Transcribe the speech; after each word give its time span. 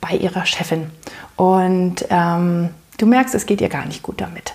bei 0.00 0.16
ihrer 0.16 0.46
Chefin. 0.46 0.90
Und 1.36 2.04
ähm, 2.10 2.70
du 2.98 3.06
merkst, 3.06 3.34
es 3.34 3.46
geht 3.46 3.60
ihr 3.60 3.68
gar 3.68 3.86
nicht 3.86 4.02
gut 4.02 4.20
damit, 4.20 4.54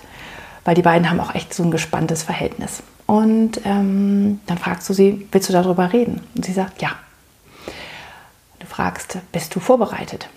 weil 0.64 0.74
die 0.74 0.82
beiden 0.82 1.10
haben 1.10 1.20
auch 1.20 1.34
echt 1.34 1.54
so 1.54 1.62
ein 1.62 1.70
gespanntes 1.70 2.22
Verhältnis. 2.22 2.82
Und 3.06 3.60
ähm, 3.64 4.40
dann 4.46 4.58
fragst 4.58 4.88
du 4.88 4.94
sie, 4.94 5.26
willst 5.30 5.48
du 5.48 5.52
darüber 5.52 5.92
reden? 5.92 6.20
Und 6.34 6.44
sie 6.44 6.52
sagt, 6.52 6.80
ja. 6.80 6.90
Du 8.60 8.66
fragst, 8.66 9.18
bist 9.30 9.54
du 9.54 9.60
vorbereitet? 9.60 10.28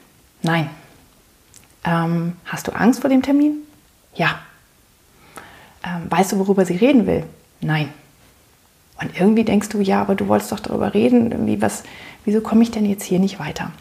Nein. 0.41 0.70
Ähm, 1.85 2.33
hast 2.45 2.67
du 2.67 2.73
Angst 2.73 3.02
vor 3.02 3.09
dem 3.09 3.21
Termin? 3.21 3.59
Ja. 4.16 4.39
Ähm, 5.85 6.09
weißt 6.09 6.33
du, 6.33 6.39
worüber 6.39 6.66
sie 6.66 6.75
reden 6.75 7.08
will? 7.08 7.23
Nein. 7.61 7.94
Und 8.99 9.17
irgendwie 9.17 9.44
denkst 9.44 9.69
du, 9.69 9.80
ja, 9.80 10.02
aber 10.02 10.16
du 10.16 10.27
wolltest 10.27 10.52
doch 10.52 10.59
darüber 10.59 10.94
reden. 10.94 11.31
Irgendwie 11.31 11.61
was, 11.61 11.83
wieso 12.25 12.41
komme 12.41 12.63
ich 12.63 12.72
denn 12.72 12.85
jetzt 12.85 13.03
hier 13.03 13.19
nicht 13.19 13.39
weiter? 13.39 13.72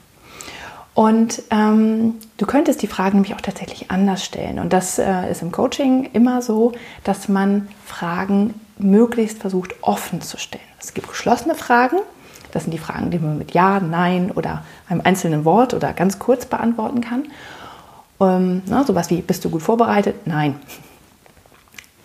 Und 0.96 1.42
ähm, 1.50 2.14
du 2.38 2.46
könntest 2.46 2.80
die 2.80 2.86
Fragen 2.86 3.18
nämlich 3.18 3.34
auch 3.34 3.42
tatsächlich 3.42 3.90
anders 3.90 4.24
stellen. 4.24 4.58
Und 4.58 4.72
das 4.72 4.98
äh, 4.98 5.30
ist 5.30 5.42
im 5.42 5.52
Coaching 5.52 6.08
immer 6.14 6.40
so, 6.40 6.72
dass 7.04 7.28
man 7.28 7.68
Fragen 7.84 8.54
möglichst 8.78 9.38
versucht 9.38 9.74
offen 9.82 10.22
zu 10.22 10.38
stellen. 10.38 10.64
Es 10.80 10.94
gibt 10.94 11.06
geschlossene 11.06 11.54
Fragen. 11.54 11.98
Das 12.50 12.62
sind 12.62 12.72
die 12.72 12.78
Fragen, 12.78 13.10
die 13.10 13.18
man 13.18 13.36
mit 13.36 13.52
Ja, 13.52 13.78
Nein 13.78 14.30
oder 14.30 14.64
einem 14.88 15.02
einzelnen 15.04 15.44
Wort 15.44 15.74
oder 15.74 15.92
ganz 15.92 16.18
kurz 16.18 16.46
beantworten 16.46 17.02
kann. 17.02 17.24
Ähm, 18.18 18.62
na, 18.64 18.82
sowas 18.84 19.10
wie, 19.10 19.20
bist 19.20 19.44
du 19.44 19.50
gut 19.50 19.60
vorbereitet? 19.60 20.26
Nein. 20.26 20.58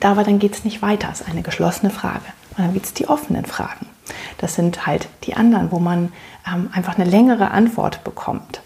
Aber 0.02 0.26
dann 0.26 0.38
geht 0.38 0.54
es 0.54 0.66
nicht 0.66 0.82
weiter. 0.82 1.08
Es 1.14 1.22
ist 1.22 1.30
eine 1.30 1.44
geschlossene 1.44 1.92
Frage. 1.92 2.26
Und 2.58 2.66
dann 2.66 2.74
gibt 2.74 2.88
es 2.88 2.94
die 2.94 3.08
offenen 3.08 3.46
Fragen. 3.46 3.86
Das 4.40 4.56
sind 4.56 4.86
halt 4.86 5.08
die 5.24 5.36
anderen, 5.36 5.72
wo 5.72 5.80
man 5.80 6.12
ähm, 6.46 6.70
einfach 6.74 7.00
eine 7.00 7.10
längere 7.10 7.52
Antwort 7.52 8.04
bekommt. 8.04 8.62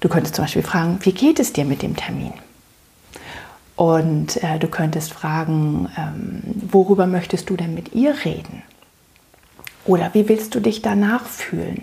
Du 0.00 0.08
könntest 0.08 0.34
zum 0.34 0.44
Beispiel 0.44 0.62
fragen, 0.62 0.98
wie 1.02 1.12
geht 1.12 1.38
es 1.38 1.52
dir 1.52 1.64
mit 1.64 1.82
dem 1.82 1.94
Termin? 1.94 2.32
Und 3.76 4.42
äh, 4.42 4.58
du 4.58 4.68
könntest 4.68 5.12
fragen, 5.12 5.88
ähm, 5.96 6.42
worüber 6.70 7.06
möchtest 7.06 7.48
du 7.48 7.56
denn 7.56 7.74
mit 7.74 7.94
ihr 7.94 8.14
reden? 8.24 8.62
Oder 9.84 10.12
wie 10.12 10.28
willst 10.28 10.54
du 10.54 10.60
dich 10.60 10.82
danach 10.82 11.24
fühlen? 11.24 11.82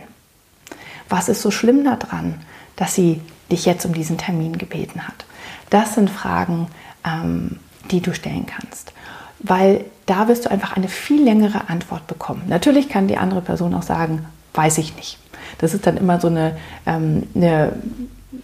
Was 1.10 1.30
ist 1.30 1.42
so 1.42 1.52
schlimm 1.52 1.84
daran, 1.84 2.36
dass 2.76 2.94
sie 2.94 3.22
dich 3.52 3.66
jetzt 3.66 3.86
um 3.86 3.94
diesen 3.94 4.18
Termin 4.18 4.58
gebeten 4.58 5.08
hat? 5.08 5.26
Das 5.70 5.96
sind 5.96 6.10
Fragen, 6.10 6.68
ähm, 7.06 7.60
die 7.90 8.02
du 8.02 8.14
stellen 8.14 8.46
kannst. 8.46 8.94
Weil 9.40 9.86
da 10.06 10.28
wirst 10.28 10.46
du 10.46 10.52
einfach 10.52 10.76
eine 10.76 10.88
viel 10.88 11.24
längere 11.24 11.70
Antwort 11.70 12.08
bekommen. 12.08 12.44
Natürlich 12.48 12.90
kann 12.90 13.08
die 13.08 13.18
andere 13.18 13.42
Person 13.42 13.74
auch 13.74 13.84
sagen, 13.84 14.26
weiß 14.54 14.80
ich 14.80 14.96
nicht. 14.96 15.18
Das 15.58 15.74
ist 15.74 15.88
dann 15.88 15.98
immer 15.98 16.20
so 16.20 16.28
eine, 16.28 16.58
ähm, 16.86 17.24
eine 17.36 17.74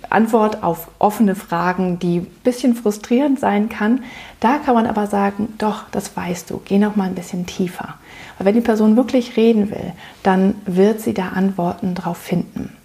Antwort 0.09 0.63
auf 0.63 0.89
offene 0.99 1.35
Fragen, 1.35 1.99
die 1.99 2.19
ein 2.19 2.27
bisschen 2.43 2.75
frustrierend 2.75 3.39
sein 3.39 3.69
kann. 3.69 4.03
Da 4.39 4.57
kann 4.57 4.75
man 4.75 4.87
aber 4.87 5.07
sagen, 5.07 5.53
doch, 5.57 5.83
das 5.91 6.15
weißt 6.15 6.49
du, 6.49 6.61
geh 6.63 6.77
noch 6.77 6.95
mal 6.95 7.05
ein 7.05 7.15
bisschen 7.15 7.45
tiefer. 7.45 7.95
Weil 8.37 8.47
wenn 8.47 8.55
die 8.55 8.61
Person 8.61 8.95
wirklich 8.95 9.37
reden 9.37 9.71
will, 9.71 9.93
dann 10.23 10.55
wird 10.65 11.01
sie 11.01 11.13
da 11.13 11.29
Antworten 11.29 11.95
drauf 11.95 12.17
finden. 12.17 12.75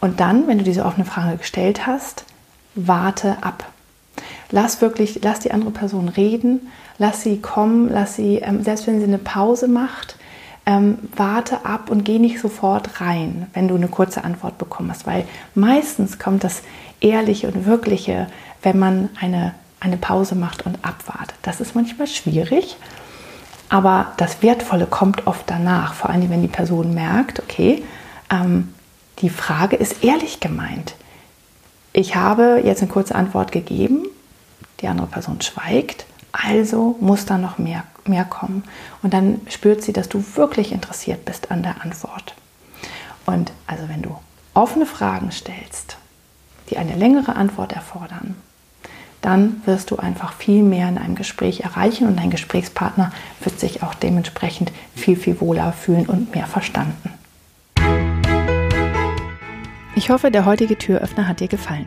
Und 0.00 0.20
dann, 0.20 0.46
wenn 0.46 0.58
du 0.58 0.64
diese 0.64 0.84
offene 0.84 1.04
Frage 1.04 1.36
gestellt 1.36 1.86
hast, 1.86 2.24
warte 2.74 3.42
ab. 3.42 3.66
Lass 4.50 4.80
wirklich, 4.80 5.20
lass 5.22 5.40
die 5.40 5.52
andere 5.52 5.70
Person 5.70 6.08
reden, 6.08 6.68
lass 6.98 7.22
sie 7.22 7.40
kommen, 7.40 7.88
lass 7.90 8.16
sie, 8.16 8.36
ähm, 8.36 8.62
selbst 8.64 8.86
wenn 8.86 8.98
sie 8.98 9.06
eine 9.06 9.18
Pause 9.18 9.68
macht, 9.68 10.16
ähm, 10.70 10.98
warte 11.16 11.64
ab 11.64 11.90
und 11.90 12.04
geh 12.04 12.20
nicht 12.20 12.40
sofort 12.40 13.00
rein, 13.00 13.48
wenn 13.54 13.66
du 13.66 13.74
eine 13.74 13.88
kurze 13.88 14.22
Antwort 14.22 14.56
bekommst, 14.56 15.04
weil 15.04 15.24
meistens 15.56 16.20
kommt 16.20 16.44
das 16.44 16.62
Ehrliche 17.00 17.48
und 17.48 17.66
Wirkliche, 17.66 18.28
wenn 18.62 18.78
man 18.78 19.08
eine, 19.20 19.52
eine 19.80 19.96
Pause 19.96 20.36
macht 20.36 20.64
und 20.66 20.84
abwartet. 20.84 21.34
Das 21.42 21.60
ist 21.60 21.74
manchmal 21.74 22.06
schwierig, 22.06 22.76
aber 23.68 24.12
das 24.16 24.42
Wertvolle 24.42 24.86
kommt 24.86 25.26
oft 25.26 25.50
danach, 25.50 25.94
vor 25.94 26.10
allem 26.10 26.30
wenn 26.30 26.42
die 26.42 26.48
Person 26.48 26.94
merkt, 26.94 27.40
okay, 27.40 27.82
ähm, 28.30 28.72
die 29.18 29.30
Frage 29.30 29.74
ist 29.74 30.04
ehrlich 30.04 30.38
gemeint. 30.38 30.94
Ich 31.92 32.14
habe 32.14 32.62
jetzt 32.64 32.80
eine 32.80 32.92
kurze 32.92 33.16
Antwort 33.16 33.50
gegeben, 33.50 34.06
die 34.80 34.86
andere 34.86 35.08
Person 35.08 35.40
schweigt, 35.40 36.06
also 36.32 36.96
muss 37.00 37.26
da 37.26 37.38
noch 37.38 37.58
mehr 37.58 37.84
mehr 38.10 38.24
kommen. 38.24 38.64
Und 39.02 39.14
dann 39.14 39.40
spürt 39.48 39.82
sie, 39.82 39.94
dass 39.94 40.10
du 40.10 40.22
wirklich 40.34 40.72
interessiert 40.72 41.24
bist 41.24 41.50
an 41.50 41.62
der 41.62 41.82
Antwort. 41.82 42.34
Und 43.24 43.52
also 43.66 43.88
wenn 43.88 44.02
du 44.02 44.14
offene 44.52 44.84
Fragen 44.84 45.30
stellst, 45.32 45.96
die 46.68 46.76
eine 46.76 46.94
längere 46.96 47.36
Antwort 47.36 47.72
erfordern, 47.72 48.36
dann 49.22 49.62
wirst 49.66 49.90
du 49.90 49.96
einfach 49.96 50.32
viel 50.32 50.62
mehr 50.62 50.88
in 50.88 50.96
einem 50.96 51.14
Gespräch 51.14 51.60
erreichen 51.60 52.06
und 52.08 52.18
dein 52.18 52.30
Gesprächspartner 52.30 53.12
wird 53.42 53.60
sich 53.60 53.82
auch 53.82 53.94
dementsprechend 53.94 54.72
viel, 54.94 55.16
viel 55.16 55.40
wohler 55.40 55.72
fühlen 55.72 56.06
und 56.06 56.34
mehr 56.34 56.46
verstanden. 56.46 57.10
Ich 59.94 60.08
hoffe, 60.08 60.30
der 60.30 60.46
heutige 60.46 60.78
Türöffner 60.78 61.28
hat 61.28 61.40
dir 61.40 61.48
gefallen. 61.48 61.86